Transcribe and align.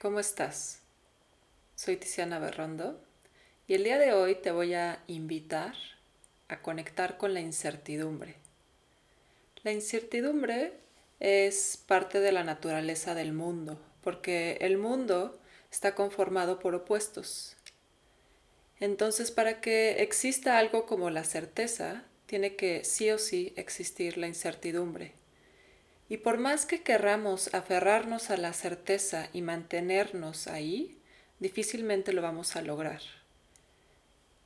¿cómo 0.00 0.18
estás? 0.18 0.80
Soy 1.76 1.98
Tiziana 1.98 2.38
Berrondo 2.38 2.98
y 3.68 3.74
el 3.74 3.84
día 3.84 3.98
de 3.98 4.14
hoy 4.14 4.34
te 4.34 4.50
voy 4.50 4.72
a 4.72 5.04
invitar 5.08 5.74
a 6.48 6.62
conectar 6.62 7.18
con 7.18 7.34
la 7.34 7.40
incertidumbre. 7.40 8.36
La 9.62 9.72
incertidumbre 9.72 10.72
es 11.20 11.78
parte 11.86 12.18
de 12.20 12.32
la 12.32 12.44
naturaleza 12.44 13.14
del 13.14 13.34
mundo, 13.34 13.78
porque 14.00 14.56
el 14.62 14.78
mundo 14.78 15.38
está 15.70 15.94
conformado 15.94 16.60
por 16.60 16.74
opuestos. 16.74 17.58
Entonces, 18.78 19.30
para 19.30 19.60
que 19.60 20.02
exista 20.02 20.56
algo 20.56 20.86
como 20.86 21.10
la 21.10 21.24
certeza, 21.24 22.04
tiene 22.24 22.56
que 22.56 22.84
sí 22.84 23.10
o 23.10 23.18
sí 23.18 23.52
existir 23.54 24.16
la 24.16 24.28
incertidumbre. 24.28 25.19
Y 26.10 26.18
por 26.18 26.38
más 26.38 26.66
que 26.66 26.82
querramos 26.82 27.54
aferrarnos 27.54 28.30
a 28.30 28.36
la 28.36 28.52
certeza 28.52 29.30
y 29.32 29.42
mantenernos 29.42 30.48
ahí, 30.48 30.98
difícilmente 31.38 32.12
lo 32.12 32.20
vamos 32.20 32.56
a 32.56 32.62
lograr. 32.62 33.00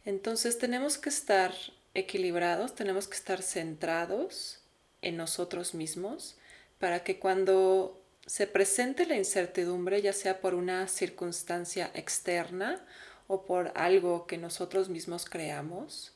Entonces 0.04 0.58
tenemos 0.58 0.98
que 0.98 1.08
estar 1.08 1.54
equilibrados, 1.94 2.74
tenemos 2.74 3.08
que 3.08 3.16
estar 3.16 3.40
centrados 3.40 4.60
en 5.00 5.16
nosotros 5.16 5.72
mismos 5.72 6.36
para 6.78 7.02
que 7.02 7.18
cuando 7.18 7.98
se 8.26 8.46
presente 8.46 9.06
la 9.06 9.16
incertidumbre, 9.16 10.02
ya 10.02 10.12
sea 10.12 10.42
por 10.42 10.52
una 10.52 10.86
circunstancia 10.86 11.90
externa 11.94 12.84
o 13.26 13.46
por 13.46 13.72
algo 13.74 14.26
que 14.26 14.36
nosotros 14.36 14.90
mismos 14.90 15.24
creamos, 15.24 16.12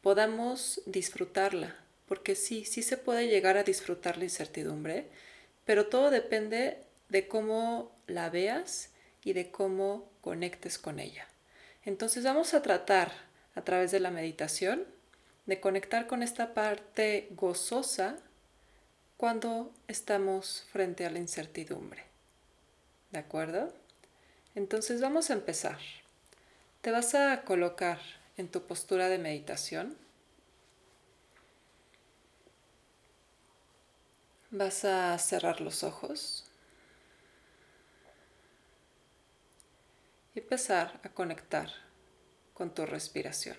podamos 0.00 0.82
disfrutarla, 0.86 1.76
porque 2.06 2.34
sí, 2.34 2.64
sí 2.64 2.82
se 2.82 2.96
puede 2.96 3.28
llegar 3.28 3.56
a 3.56 3.62
disfrutar 3.62 4.18
la 4.18 4.24
incertidumbre, 4.24 5.06
pero 5.64 5.86
todo 5.86 6.10
depende 6.10 6.78
de 7.08 7.28
cómo 7.28 7.92
la 8.06 8.30
veas 8.30 8.90
y 9.24 9.32
de 9.32 9.50
cómo 9.50 10.08
conectes 10.20 10.78
con 10.78 10.98
ella. 10.98 11.26
Entonces 11.84 12.24
vamos 12.24 12.54
a 12.54 12.62
tratar 12.62 13.12
a 13.54 13.62
través 13.62 13.90
de 13.90 14.00
la 14.00 14.10
meditación 14.10 14.84
de 15.46 15.60
conectar 15.60 16.06
con 16.06 16.22
esta 16.22 16.54
parte 16.54 17.28
gozosa 17.32 18.16
cuando 19.16 19.72
estamos 19.88 20.64
frente 20.72 21.04
a 21.04 21.10
la 21.10 21.18
incertidumbre. 21.18 22.04
¿De 23.10 23.18
acuerdo? 23.18 23.72
Entonces 24.54 25.00
vamos 25.00 25.30
a 25.30 25.34
empezar. 25.34 25.78
Te 26.80 26.90
vas 26.90 27.14
a 27.14 27.42
colocar 27.42 28.00
en 28.36 28.48
tu 28.48 28.62
postura 28.66 29.08
de 29.08 29.18
meditación 29.18 29.96
Vas 34.54 34.84
a 34.84 35.16
cerrar 35.16 35.62
los 35.62 35.82
ojos 35.82 36.44
y 40.34 40.40
empezar 40.40 41.00
a 41.02 41.08
conectar 41.08 41.70
con 42.52 42.74
tu 42.74 42.84
respiración. 42.84 43.56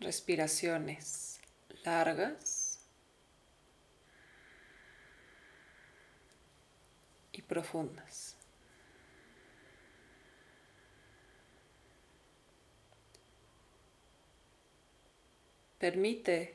Respiraciones 0.00 1.38
largas 1.84 2.80
y 7.32 7.42
profundas. 7.42 8.41
Permite 15.82 16.54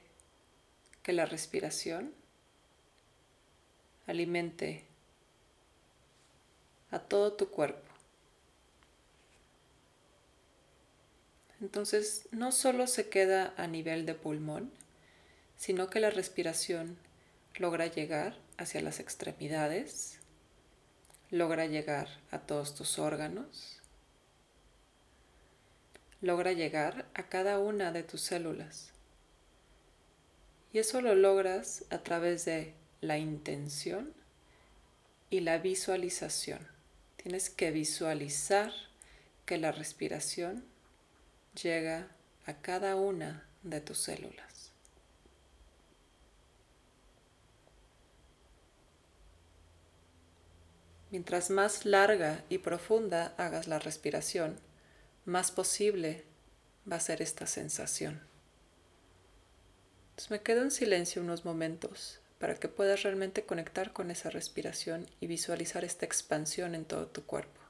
que 1.04 1.12
la 1.12 1.26
respiración 1.26 2.14
alimente 4.06 4.86
a 6.92 7.00
todo 7.00 7.34
tu 7.34 7.50
cuerpo. 7.50 7.92
Entonces 11.60 12.30
no 12.32 12.54
solo 12.54 12.88
se 12.88 13.10
queda 13.10 13.54
a 13.58 13.68
nivel 13.68 14.06
de 14.06 14.16
pulmón, 14.16 14.72
sino 15.58 15.90
que 15.90 16.00
la 16.00 16.10
respiración 16.10 16.98
logra 17.58 17.88
llegar 17.88 18.38
hacia 18.58 18.80
las 18.80 19.02
extremidades, 19.02 20.20
logra 21.32 21.66
llegar 21.66 22.08
a 22.32 22.40
todos 22.40 22.76
tus 22.76 22.98
órganos, 22.98 23.82
logra 26.22 26.54
llegar 26.54 27.10
a 27.14 27.24
cada 27.24 27.60
una 27.60 27.92
de 27.92 28.04
tus 28.04 28.22
células. 28.22 28.94
Y 30.78 30.80
eso 30.80 31.02
lo 31.02 31.16
logras 31.16 31.86
a 31.90 32.04
través 32.04 32.46
de 32.46 32.76
la 33.02 33.18
intención 33.18 34.14
y 35.32 35.40
la 35.40 35.58
visualización. 35.58 36.60
Tienes 37.16 37.50
que 37.50 37.72
visualizar 37.72 38.72
que 39.48 39.58
la 39.58 39.72
respiración 39.72 40.64
llega 41.60 42.10
a 42.46 42.62
cada 42.62 42.96
una 42.96 43.50
de 43.64 43.82
tus 43.82 43.98
células. 43.98 44.72
Mientras 51.10 51.50
más 51.50 51.88
larga 51.88 52.44
y 52.50 52.60
profunda 52.60 53.34
hagas 53.40 53.68
la 53.68 53.80
respiración, 53.80 54.60
más 55.26 55.50
posible 55.50 56.24
va 56.88 56.98
a 56.98 57.00
ser 57.00 57.24
esta 57.24 57.48
sensación. 57.48 58.37
Me 60.30 60.42
quedo 60.42 60.62
en 60.62 60.72
silencio 60.72 61.22
unos 61.22 61.46
momentos 61.46 62.20
para 62.38 62.56
que 62.56 62.68
puedas 62.68 63.04
realmente 63.04 63.44
conectar 63.44 63.94
con 63.94 64.12
esa 64.12 64.30
respiración 64.30 65.06
y 65.22 65.28
visualizar 65.28 65.86
esta 65.86 66.06
expansión 66.06 66.76
en 66.76 66.84
todo 66.84 67.08
tu 67.08 67.24
cuerpo. 67.24 67.67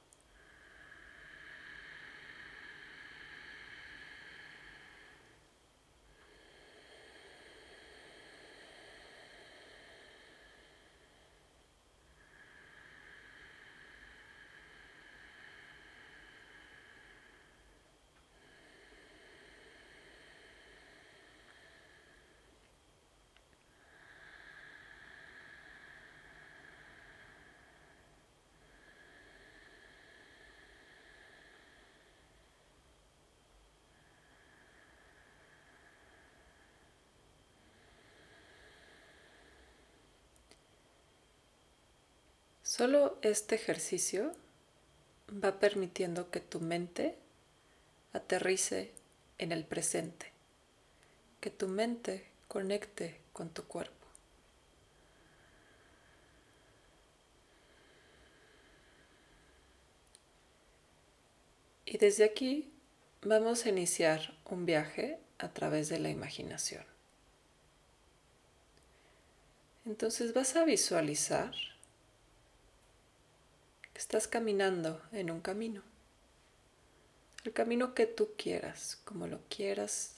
Solo 42.77 43.17
este 43.23 43.55
ejercicio 43.55 44.33
va 45.43 45.59
permitiendo 45.59 46.29
que 46.29 46.39
tu 46.39 46.59
mente 46.59 47.17
aterrice 48.13 48.93
en 49.39 49.51
el 49.51 49.65
presente, 49.65 50.31
que 51.41 51.49
tu 51.49 51.69
mente 51.69 52.29
conecte 52.47 53.19
con 53.33 53.49
tu 53.49 53.63
cuerpo. 53.63 54.05
Y 61.83 61.97
desde 61.97 62.25
aquí 62.25 62.71
vamos 63.23 63.65
a 63.65 63.69
iniciar 63.69 64.37
un 64.45 64.67
viaje 64.67 65.19
a 65.39 65.51
través 65.51 65.89
de 65.89 65.97
la 65.97 66.11
imaginación. 66.11 66.85
Entonces 69.83 70.35
vas 70.35 70.55
a 70.55 70.63
visualizar 70.63 71.55
estás 73.97 74.27
caminando 74.27 75.01
en 75.11 75.31
un 75.31 75.41
camino. 75.41 75.81
El 77.43 77.51
camino 77.51 77.95
que 77.95 78.05
tú 78.05 78.29
quieras, 78.37 79.01
como 79.03 79.25
lo 79.25 79.39
quieras 79.49 80.17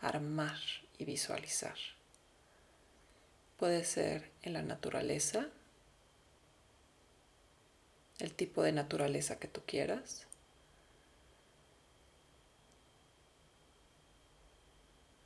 armar 0.00 0.58
y 0.98 1.04
visualizar. 1.04 1.74
Puede 3.58 3.84
ser 3.84 4.30
en 4.42 4.52
la 4.52 4.62
naturaleza, 4.62 5.48
el 8.20 8.32
tipo 8.34 8.62
de 8.62 8.70
naturaleza 8.70 9.40
que 9.40 9.48
tú 9.48 9.62
quieras. 9.66 10.28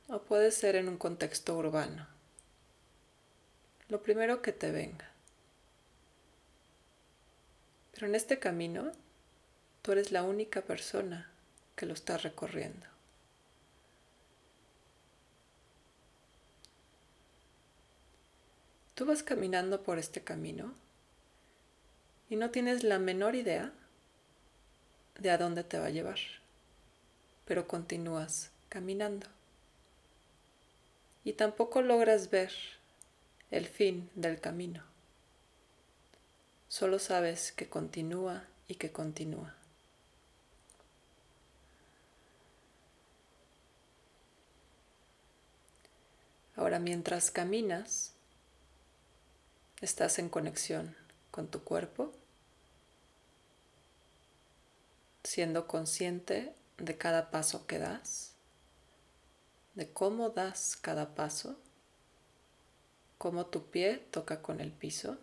O 0.07 0.23
puede 0.23 0.49
ser 0.49 0.75
en 0.75 0.89
un 0.89 0.97
contexto 0.97 1.55
urbano. 1.55 2.07
Lo 3.87 4.01
primero 4.01 4.41
que 4.41 4.51
te 4.51 4.71
venga. 4.71 5.16
Pero 7.97 8.09
en 8.09 8.13
este 8.13 8.37
camino, 8.37 8.91
tú 9.81 9.91
eres 9.91 10.11
la 10.11 10.21
única 10.21 10.61
persona 10.61 11.31
que 11.75 11.87
lo 11.87 11.95
está 11.95 12.19
recorriendo. 12.19 12.85
Tú 18.93 19.07
vas 19.07 19.23
caminando 19.23 19.81
por 19.81 19.97
este 19.97 20.21
camino 20.21 20.75
y 22.29 22.35
no 22.35 22.51
tienes 22.51 22.83
la 22.83 22.99
menor 22.99 23.33
idea 23.33 23.73
de 25.17 25.31
a 25.31 25.39
dónde 25.39 25.63
te 25.63 25.79
va 25.79 25.87
a 25.87 25.89
llevar, 25.89 26.19
pero 27.45 27.67
continúas 27.67 28.51
caminando. 28.69 29.25
Y 31.23 31.33
tampoco 31.33 31.81
logras 31.81 32.29
ver 32.29 32.51
el 33.49 33.65
fin 33.65 34.07
del 34.13 34.39
camino. 34.39 34.86
Solo 36.69 36.99
sabes 36.99 37.51
que 37.51 37.69
continúa 37.69 38.45
y 38.67 38.75
que 38.75 38.91
continúa. 38.91 39.55
Ahora 46.57 46.79
mientras 46.79 47.31
caminas, 47.31 48.13
estás 49.79 50.17
en 50.19 50.27
conexión 50.27 50.95
con 51.31 51.47
tu 51.47 51.63
cuerpo, 51.63 52.11
siendo 55.23 55.67
consciente 55.67 56.53
de 56.77 56.97
cada 56.97 57.29
paso 57.29 57.67
que 57.67 57.77
das, 57.77 58.33
de 59.75 59.91
cómo 59.93 60.31
das 60.31 60.75
cada 60.75 61.13
paso, 61.15 61.57
cómo 63.17 63.45
tu 63.45 63.69
pie 63.69 63.97
toca 64.11 64.41
con 64.41 64.59
el 64.59 64.71
piso. 64.71 65.17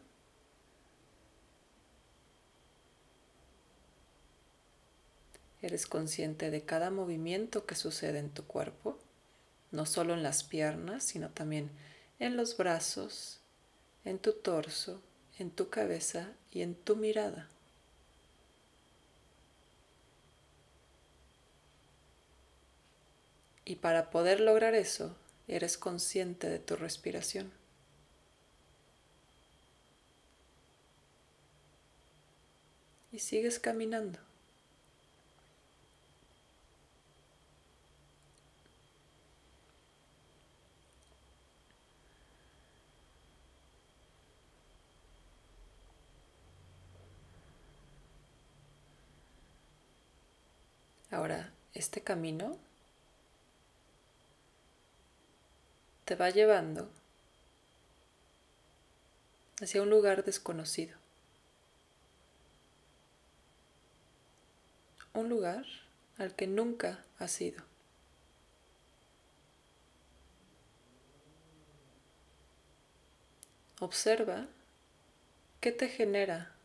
Eres 5.65 5.87
consciente 5.87 6.51
de 6.51 6.61
cada 6.61 6.91
movimiento 6.91 7.65
que 7.65 7.75
sucede 7.75 8.19
en 8.19 8.29
tu 8.29 8.45
cuerpo 8.45 8.99
no 9.71 9.87
solo 9.87 10.13
en 10.13 10.23
las 10.23 10.45
piernas, 10.45 11.05
sino 11.05 11.31
también 11.31 11.71
en 12.19 12.37
los 12.37 12.59
brazos, 12.59 13.41
en 14.05 14.19
tu 14.19 14.35
torso, 14.35 15.01
en 15.39 15.51
tu 15.51 15.71
cabeza 15.71 16.29
y 16.53 16.61
en 16.61 16.75
tu 16.75 16.97
mirada. 16.97 17.49
Y 23.65 23.77
para 23.77 24.11
poder 24.11 24.41
lograr 24.41 24.75
eso, 24.75 25.17
eres 25.49 25.79
consciente 25.79 26.51
de 26.51 26.59
tu 26.59 26.77
respiración. 26.77 27.51
Y 33.13 33.21
sigues 33.21 33.59
caminando. 33.59 34.19
Ahora, 51.15 51.53
este 51.75 52.03
camino 52.03 52.59
te 56.05 56.17
va 56.17 56.31
llevando 56.31 56.91
hacia 59.63 59.81
un 59.81 59.91
lugar 59.91 60.25
desconocido. 60.25 60.99
Un 65.13 65.29
lugar 65.29 65.65
al 66.19 66.35
que 66.35 66.49
nunca 66.49 67.05
has 67.21 67.41
ido. 67.41 67.63
Observa 73.79 74.49
qué 75.61 75.71
te 75.71 75.87
genera 75.87 76.57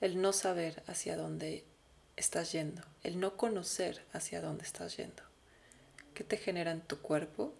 el 0.00 0.20
no 0.20 0.32
saber 0.32 0.82
hacia 0.88 1.16
dónde 1.16 1.64
estás 2.16 2.52
yendo, 2.52 2.82
el 3.02 3.20
no 3.20 3.36
conocer 3.36 4.04
hacia 4.12 4.40
dónde 4.40 4.64
estás 4.64 4.96
yendo. 4.96 5.22
¿Qué 6.14 6.24
te 6.24 6.36
genera 6.36 6.70
en 6.70 6.80
tu 6.80 7.00
cuerpo? 7.00 7.54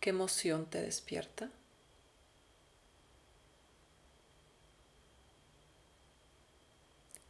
¿Qué 0.00 0.10
emoción 0.10 0.66
te 0.66 0.80
despierta? 0.82 1.50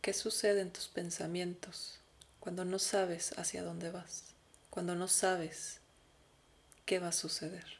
¿Qué 0.03 0.13
sucede 0.13 0.61
en 0.61 0.73
tus 0.73 0.89
pensamientos 0.89 1.99
cuando 2.39 2.65
no 2.65 2.79
sabes 2.79 3.37
hacia 3.39 3.65
dónde 3.65 3.91
vas? 3.91 4.35
Cuando 4.71 4.95
no 4.95 5.09
sabes 5.09 5.81
qué 6.85 6.99
va 6.99 7.09
a 7.09 7.13
suceder. 7.13 7.76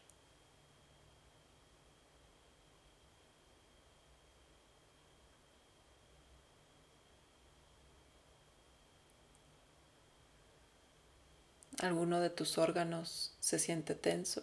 Alguno 11.81 12.21
de 12.21 12.31
tus 12.31 12.59
órganos 12.59 13.35
se 13.41 13.59
siente 13.59 13.95
tenso, 13.95 14.43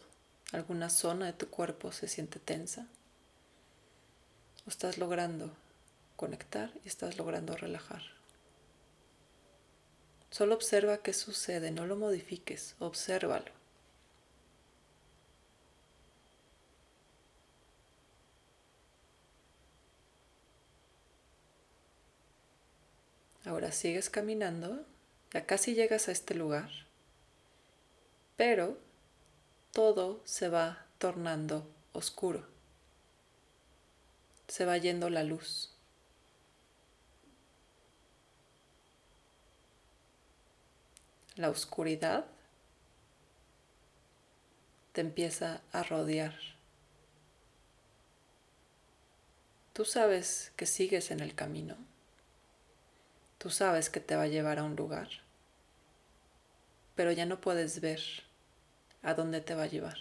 alguna 0.51 0.89
zona 0.89 1.25
de 1.25 1.33
tu 1.33 1.49
cuerpo 1.49 1.91
se 1.91 2.07
siente 2.07 2.39
tensa, 2.39 2.87
o 4.65 4.69
estás 4.69 4.97
logrando 4.97 5.51
conectar 6.15 6.71
y 6.85 6.87
estás 6.87 7.17
logrando 7.17 7.55
relajar. 7.57 8.03
Solo 10.29 10.55
observa 10.55 10.99
qué 10.99 11.13
sucede, 11.13 11.71
no 11.71 11.85
lo 11.85 11.95
modifiques, 11.95 12.75
obsérvalo. 12.79 13.51
Ahora 23.45 23.71
sigues 23.71 24.09
caminando, 24.09 24.85
ya 25.33 25.45
casi 25.45 25.75
llegas 25.75 26.07
a 26.07 26.13
este 26.13 26.33
lugar 26.33 26.69
pero 28.35 28.77
todo 29.71 30.21
se 30.25 30.49
va 30.49 30.85
tornando 30.97 31.69
oscuro. 31.93 32.47
Se 34.47 34.65
va 34.65 34.77
yendo 34.77 35.09
la 35.09 35.23
luz. 35.23 35.71
La 41.35 41.49
oscuridad 41.49 42.25
te 44.91 45.01
empieza 45.01 45.61
a 45.71 45.81
rodear. 45.81 46.35
Tú 49.73 49.85
sabes 49.85 50.51
que 50.55 50.67
sigues 50.67 51.09
en 51.09 51.19
el 51.19 51.33
camino. 51.33 51.75
Tú 53.39 53.49
sabes 53.49 53.89
que 53.89 53.99
te 53.99 54.15
va 54.15 54.23
a 54.23 54.27
llevar 54.27 54.59
a 54.59 54.63
un 54.63 54.75
lugar 54.75 55.22
pero 56.95 57.11
ya 57.11 57.25
no 57.25 57.39
puedes 57.41 57.81
ver 57.81 58.01
a 59.01 59.13
dónde 59.13 59.41
te 59.41 59.55
va 59.55 59.63
a 59.63 59.67
llevar. 59.67 59.97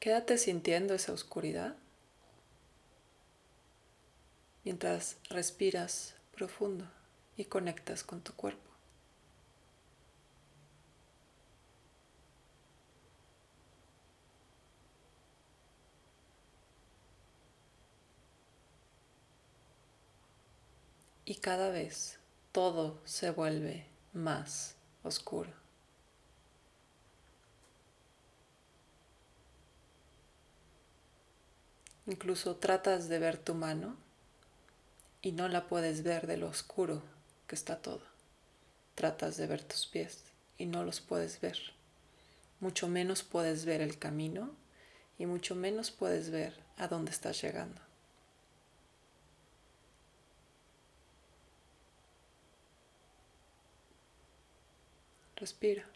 Quédate 0.00 0.38
sintiendo 0.38 0.94
esa 0.94 1.12
oscuridad 1.12 1.76
mientras 4.64 5.16
respiras 5.28 6.14
profundo 6.34 6.86
y 7.36 7.46
conectas 7.46 8.04
con 8.04 8.20
tu 8.20 8.32
cuerpo. 8.34 8.68
y 21.28 21.34
cada 21.48 21.70
vez 21.70 22.18
todo 22.52 23.00
se 23.06 23.30
vuelve 23.30 23.86
más 24.12 24.74
oscuro. 25.02 25.50
Incluso 32.06 32.56
tratas 32.56 33.08
de 33.08 33.18
ver 33.18 33.38
tu 33.38 33.54
mano 33.54 33.96
y 35.22 35.32
no 35.32 35.48
la 35.48 35.68
puedes 35.68 36.02
ver 36.02 36.26
de 36.26 36.36
lo 36.36 36.48
oscuro 36.48 37.02
que 37.46 37.54
está 37.54 37.80
todo. 37.80 38.02
Tratas 38.94 39.38
de 39.38 39.46
ver 39.46 39.64
tus 39.64 39.86
pies 39.86 40.24
y 40.58 40.66
no 40.66 40.84
los 40.84 41.00
puedes 41.00 41.40
ver. 41.40 41.58
Mucho 42.60 42.88
menos 42.88 43.22
puedes 43.22 43.64
ver 43.64 43.80
el 43.80 43.98
camino 43.98 44.50
y 45.16 45.24
mucho 45.24 45.54
menos 45.54 45.90
puedes 45.90 46.28
ver 46.28 46.62
a 46.76 46.88
dónde 46.88 47.10
estás 47.10 47.40
llegando. 47.40 47.87
Respira. 55.38 55.86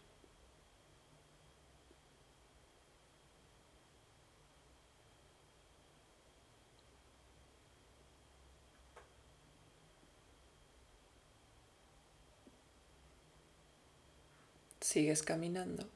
Sigues 14.79 15.23
caminando. 15.23 15.89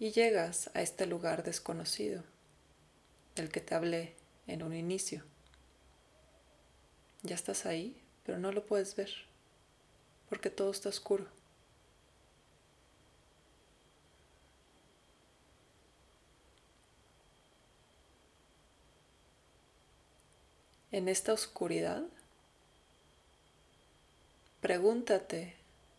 Y 0.00 0.10
llegas 0.10 0.70
a 0.74 0.82
este 0.82 1.06
lugar 1.06 1.44
desconocido 1.44 2.24
del 3.36 3.50
que 3.50 3.60
te 3.60 3.76
hablé 3.76 4.16
en 4.48 4.64
un 4.64 4.74
inicio. 4.74 5.22
Ya 7.22 7.36
estás 7.36 7.66
ahí, 7.66 8.02
pero 8.24 8.38
no 8.38 8.50
lo 8.50 8.66
puedes 8.66 8.96
ver 8.96 9.27
porque 10.28 10.50
todo 10.50 10.70
está 10.70 10.88
oscuro. 10.88 11.26
En 20.90 21.08
esta 21.08 21.32
oscuridad, 21.32 22.02
pregúntate 24.60 25.54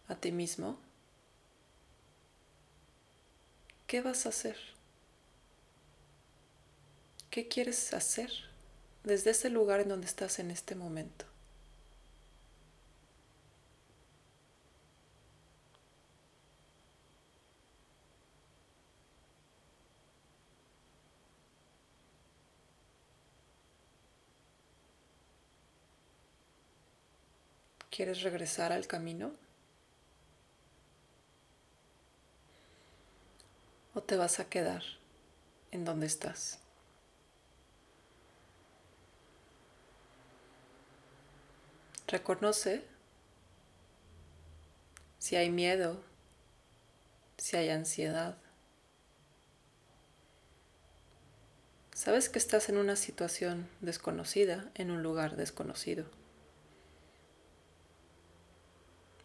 a 0.07 0.15
ti 0.15 0.31
mismo, 0.31 0.77
¿qué 3.85 4.01
vas 4.01 4.25
a 4.25 4.29
hacer? 4.29 4.57
¿Qué 7.29 7.47
quieres 7.47 7.93
hacer 7.93 8.31
desde 9.03 9.29
ese 9.31 9.49
lugar 9.49 9.79
en 9.79 9.89
donde 9.89 10.07
estás 10.07 10.39
en 10.39 10.49
este 10.49 10.73
momento? 10.73 11.25
¿Quieres 27.99 28.21
regresar 28.21 28.71
al 28.71 28.87
camino? 28.87 29.33
¿O 33.93 34.01
te 34.01 34.15
vas 34.15 34.39
a 34.39 34.47
quedar 34.47 34.83
en 35.71 35.83
donde 35.83 36.05
estás? 36.05 36.59
Reconoce 42.07 42.85
si 45.17 45.35
hay 45.35 45.49
miedo, 45.49 46.01
si 47.37 47.57
hay 47.57 47.67
ansiedad. 47.67 48.37
Sabes 51.93 52.29
que 52.29 52.39
estás 52.39 52.69
en 52.69 52.77
una 52.77 52.95
situación 52.95 53.67
desconocida, 53.81 54.71
en 54.75 54.89
un 54.89 55.03
lugar 55.03 55.35
desconocido. 55.35 56.18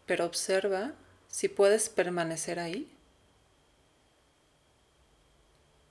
Pero 0.05 0.25
observa 0.25 0.93
si 1.27 1.47
puedes 1.47 1.89
permanecer 1.89 2.59
ahí 2.59 2.91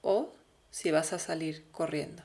o 0.02 0.32
si 0.70 0.90
vas 0.90 1.12
a 1.12 1.18
salir 1.18 1.64
corriendo. 1.72 2.22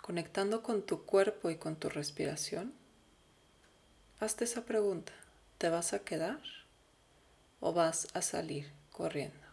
Conectando 0.00 0.62
con 0.62 0.82
tu 0.82 1.04
cuerpo 1.04 1.50
y 1.50 1.56
con 1.56 1.76
tu 1.76 1.88
respiración, 1.88 2.74
hazte 4.18 4.44
esa 4.44 4.64
pregunta. 4.64 5.12
¿Te 5.58 5.68
vas 5.68 5.92
a 5.92 6.00
quedar 6.00 6.40
o 7.60 7.72
vas 7.72 8.08
a 8.14 8.22
salir 8.22 8.72
corriendo? 8.90 9.49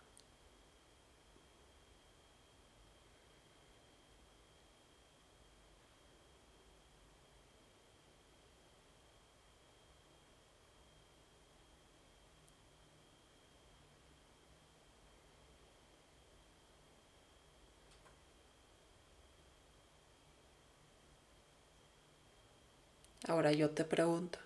Ahora 23.27 23.51
yo 23.51 23.72
te 23.72 23.84
pregunto, 23.84 24.39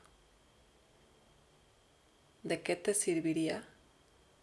¿de 2.42 2.64
qué 2.64 2.76
te 2.76 2.96
serviría 2.96 3.64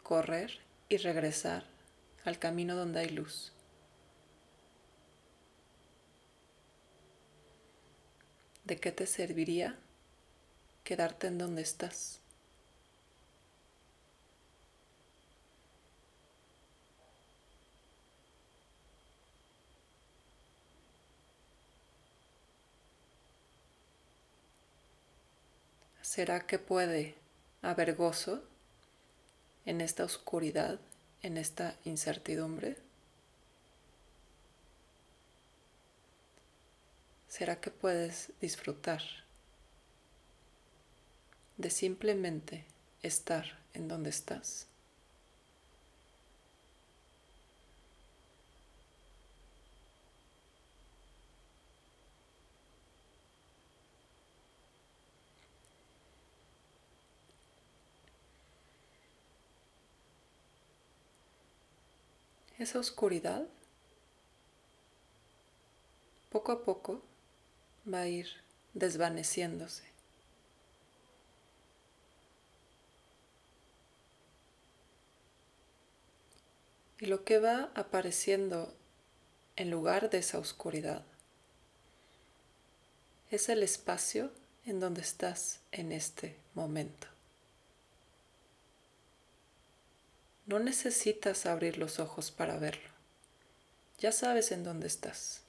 correr 0.05 0.61
y 0.89 0.97
regresar 0.99 1.65
al 2.25 2.39
camino 2.39 2.77
donde 2.77 3.01
hay 3.01 3.09
luz? 3.09 3.53
¿De 8.65 8.77
qué 8.77 8.93
te 8.93 9.09
serviría 9.09 9.77
quedarte 10.85 11.27
en 11.27 11.39
donde 11.39 11.63
estás? 11.63 12.21
¿Será 26.19 26.49
que 26.49 26.59
puede 26.59 27.15
haber 27.63 27.95
gozo 27.95 28.43
en 29.67 29.81
esta 29.81 30.03
oscuridad, 30.03 30.81
en 31.23 31.37
esta 31.37 31.77
incertidumbre? 31.85 32.77
¿Será 37.29 37.61
que 37.61 37.71
puedes 37.71 38.33
disfrutar 38.41 39.01
de 41.57 41.71
simplemente 41.71 42.65
estar 43.05 43.61
en 43.73 43.87
donde 43.87 44.11
estás? 44.11 44.67
Esa 62.59 62.79
oscuridad 62.79 63.47
poco 66.31 66.53
a 66.53 66.65
poco 66.65 67.03
va 67.93 68.01
a 68.01 68.09
ir 68.09 68.29
desvaneciéndose. 68.75 69.85
Y 77.01 77.07
lo 77.07 77.25
que 77.25 77.39
va 77.39 77.71
apareciendo 77.75 78.75
en 79.57 79.71
lugar 79.71 80.11
de 80.11 80.19
esa 80.19 80.39
oscuridad 80.39 81.05
es 83.31 83.49
el 83.49 83.63
espacio 83.63 84.33
en 84.65 84.81
donde 84.81 85.03
estás 85.03 85.61
en 85.71 85.93
este 85.93 86.37
momento. 86.55 87.18
No 90.49 90.59
necesitas 90.59 91.45
abrir 91.45 91.77
los 91.77 91.99
ojos 91.99 92.31
para 92.31 92.57
verlo. 92.57 92.89
Ya 93.99 94.13
sabes 94.13 94.51
en 94.51 94.65
dónde 94.65 94.87
estás. 94.87 95.43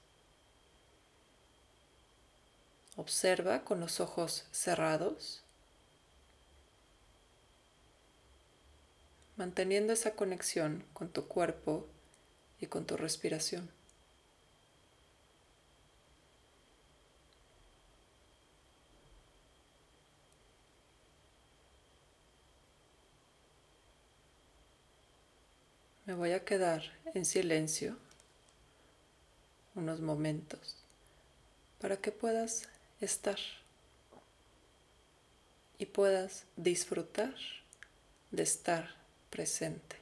Observa 2.97 3.63
con 3.63 3.79
los 3.79 4.01
ojos 4.01 4.45
cerrados, 4.51 5.41
manteniendo 9.37 9.93
esa 9.93 10.15
conexión 10.15 10.83
con 10.91 11.07
tu 11.07 11.29
cuerpo 11.29 11.87
y 12.59 12.67
con 12.67 12.85
tu 12.85 12.97
respiración. 12.97 13.71
Me 26.09 26.15
voy 26.15 26.31
a 26.31 26.43
quedar 26.43 26.81
en 27.13 27.23
silencio 27.23 27.95
unos 29.75 30.01
momentos 30.01 30.75
para 31.79 31.97
que 31.97 32.11
puedas 32.11 32.67
estar 32.99 33.37
y 35.77 35.85
puedas 35.85 36.45
disfrutar 36.55 37.35
de 38.31 38.41
estar 38.41 38.95
presente. 39.29 39.98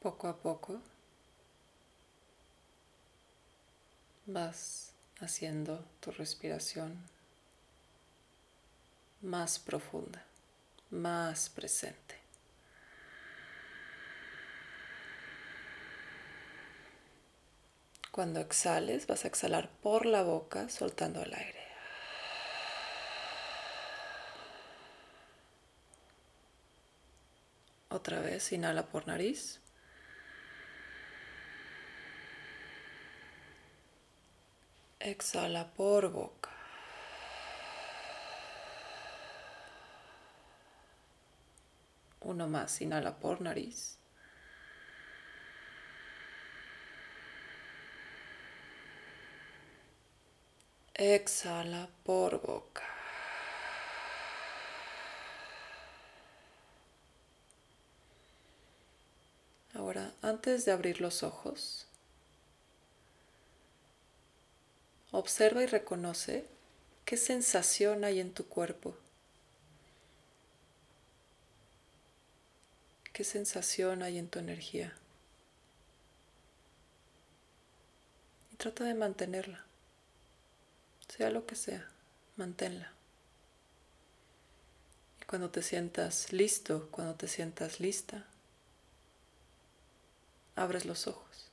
Poco 0.00 0.28
a 0.28 0.36
poco 0.38 0.80
vas 4.24 4.94
haciendo 5.20 5.84
tu 6.00 6.10
respiración 6.10 6.96
más 9.20 9.58
profunda, 9.58 10.24
más 10.88 11.50
presente. 11.50 12.18
Cuando 18.10 18.40
exhales, 18.40 19.06
vas 19.06 19.26
a 19.26 19.28
exhalar 19.28 19.68
por 19.82 20.06
la 20.06 20.22
boca 20.22 20.70
soltando 20.70 21.22
el 21.22 21.34
aire. 21.34 21.60
Otra 27.90 28.20
vez, 28.20 28.50
inhala 28.52 28.86
por 28.86 29.06
nariz. 29.06 29.60
Exhala 35.00 35.66
por 35.74 36.10
boca. 36.12 36.50
Uno 42.20 42.46
más, 42.46 42.80
inhala 42.82 43.18
por 43.18 43.40
nariz. 43.40 43.98
Exhala 50.94 51.88
por 52.04 52.42
boca. 52.42 52.84
Ahora, 59.74 60.12
antes 60.20 60.66
de 60.66 60.72
abrir 60.72 61.00
los 61.00 61.22
ojos, 61.22 61.89
observa 65.12 65.62
y 65.62 65.66
reconoce 65.66 66.46
qué 67.04 67.16
sensación 67.16 68.04
hay 68.04 68.20
en 68.20 68.32
tu 68.32 68.46
cuerpo. 68.46 68.96
¿Qué 73.12 73.24
sensación 73.24 74.02
hay 74.02 74.18
en 74.18 74.28
tu 74.28 74.38
energía? 74.38 74.94
Y 78.52 78.56
trata 78.56 78.84
de 78.84 78.94
mantenerla 78.94 79.64
sea 81.20 81.30
lo 81.30 81.44
que 81.44 81.54
sea, 81.54 81.86
manténla. 82.36 82.92
Y 85.20 85.24
cuando 85.26 85.50
te 85.50 85.62
sientas 85.62 86.32
listo, 86.32 86.88
cuando 86.90 87.14
te 87.14 87.28
sientas 87.28 87.80
lista, 87.80 88.24
abres 90.56 90.86
los 90.86 91.06
ojos. 91.06 91.49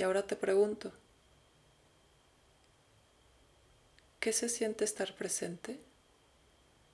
Y 0.00 0.02
ahora 0.02 0.22
te 0.22 0.34
pregunto, 0.34 0.92
¿qué 4.18 4.32
se 4.32 4.48
siente 4.48 4.82
estar 4.82 5.14
presente 5.14 5.78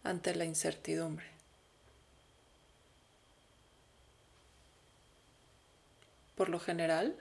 ante 0.03 0.35
la 0.35 0.45
incertidumbre? 0.45 1.27
Por 6.35 6.49
lo 6.49 6.59
general, 6.59 7.17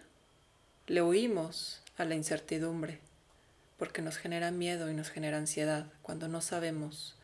le 0.88 1.04
huimos 1.04 1.84
a 1.98 2.06
la 2.06 2.16
incertidumbre 2.16 3.00
porque 3.78 4.02
nos 4.02 4.18
genera 4.18 4.50
miedo 4.50 4.90
y 4.90 4.96
nos 4.96 5.12
genera 5.12 5.38
ansiedad 5.38 5.94
cuando 6.02 6.28
no 6.28 6.42
sabemos 6.42 7.16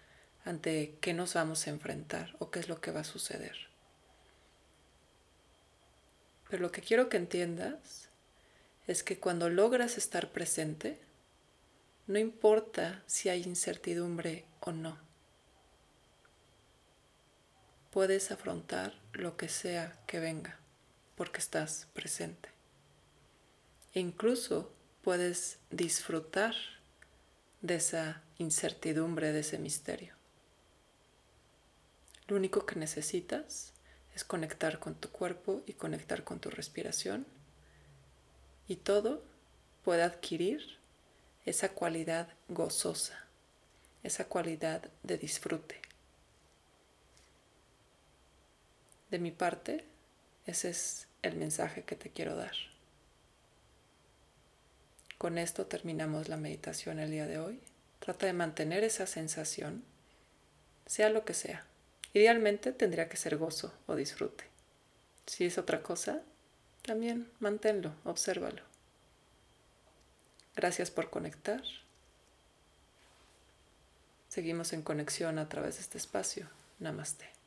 ante 0.46 1.00
qué 1.02 1.16
nos 1.16 1.34
vamos 1.34 1.66
a 1.66 1.72
enfrentar 1.72 2.36
o 2.38 2.52
qué 2.52 2.60
es 2.60 2.70
lo 2.70 2.80
que 2.80 2.92
va 2.92 3.00
a 3.00 3.06
suceder. 3.06 3.58
Pero 6.48 6.62
lo 6.62 6.72
que 6.72 6.82
quiero 6.82 7.10
que 7.10 7.18
entiendas 7.18 8.11
es 8.88 9.04
que 9.04 9.20
cuando 9.20 9.50
logras 9.50 9.98
estar 9.98 10.32
presente, 10.32 11.00
no 12.08 12.20
importa 12.20 13.04
si 13.06 13.30
hay 13.30 13.44
incertidumbre 13.44 14.46
o 14.60 14.72
no. 14.72 14.98
Puedes 17.92 18.32
afrontar 18.32 19.00
lo 19.14 19.38
que 19.38 19.50
sea 19.50 20.00
que 20.08 20.20
venga 20.20 20.60
porque 21.16 21.40
estás 21.40 21.88
presente. 21.94 22.50
E 23.94 24.00
incluso 24.00 24.74
puedes 25.04 25.60
disfrutar 25.70 26.56
de 27.62 27.76
esa 27.76 28.24
incertidumbre, 28.38 29.32
de 29.32 29.42
ese 29.42 29.60
misterio. 29.60 30.16
Lo 32.28 32.38
único 32.38 32.66
que 32.66 32.76
necesitas 32.76 33.74
es 34.16 34.24
conectar 34.24 34.80
con 34.80 34.96
tu 34.96 35.10
cuerpo 35.10 35.62
y 35.66 35.74
conectar 35.74 36.24
con 36.24 36.40
tu 36.40 36.50
respiración 36.50 37.26
y 38.72 38.78
todo 38.78 39.22
puede 39.84 40.02
adquirir 40.02 40.78
esa 41.46 41.74
cualidad 41.74 42.30
gozosa, 42.48 43.26
esa 44.02 44.30
cualidad 44.30 44.90
de 45.04 45.18
disfrute. 45.18 45.82
De 49.10 49.20
mi 49.20 49.32
parte, 49.32 49.84
ese 50.46 50.70
es 50.70 51.10
el 51.22 51.36
mensaje 51.36 51.84
que 51.84 51.98
te 51.98 52.12
quiero 52.12 52.38
dar. 52.38 52.54
Con 55.18 55.38
esto 55.38 55.66
terminamos 55.66 56.30
la 56.30 56.38
meditación 56.38 57.00
el 57.00 57.12
día 57.12 57.28
de 57.28 57.40
hoy. 57.40 57.60
Trata 58.00 58.26
de 58.26 58.32
mantener 58.32 58.86
esa 58.86 59.06
sensación, 59.06 59.84
sea 60.86 61.10
lo 61.10 61.26
que 61.26 61.34
sea. 61.34 61.66
Idealmente 62.14 62.72
tendría 62.72 63.10
que 63.10 63.18
ser 63.18 63.36
gozo 63.36 63.74
o 63.88 63.98
disfrute. 63.98 64.46
Si 65.26 65.44
es 65.44 65.58
otra 65.58 65.84
cosa, 65.84 66.22
también 66.82 67.32
manténlo, 67.40 67.94
obsérvalo. 68.04 68.64
Gracias 70.56 70.92
por 70.92 71.10
conectar. 71.10 71.62
Seguimos 74.28 74.74
en 74.74 74.82
conexión 74.82 75.40
a 75.40 75.50
través 75.50 75.76
de 75.76 75.82
este 75.82 75.98
espacio. 75.98 76.48
Namaste. 76.80 77.41